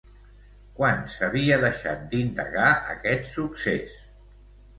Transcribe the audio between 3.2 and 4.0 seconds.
succés?